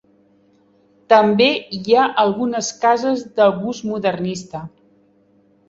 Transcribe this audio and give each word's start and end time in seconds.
També 1.13 1.49
hi 1.79 1.95
ha 1.99 2.07
algunes 2.25 2.71
cases 2.87 3.23
de 3.39 3.49
gust 3.61 3.89
modernista. 3.93 4.67